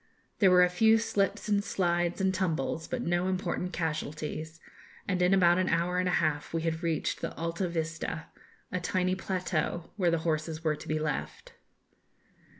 [0.39, 4.59] There were a few slips and slides and tumbles, but no important casualties;
[5.07, 8.25] and in about an hour and a half we had reached the 'Alta Vista,'
[8.71, 11.53] a tiny plateau, where the horses were to be left.